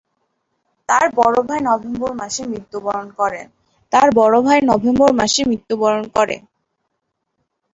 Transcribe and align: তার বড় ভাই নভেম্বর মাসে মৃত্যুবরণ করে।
তার 0.89 1.05
বড় 1.17 1.37
ভাই 1.47 1.59
নভেম্বর 1.69 2.11
মাসে 5.21 5.41
মৃত্যুবরণ 5.45 6.03
করে। 6.11 6.37